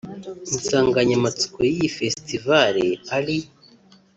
Insanganyamatsiko 0.53 1.57
y’iyi 1.69 1.89
Festival 1.97 2.75
ari 3.17 3.37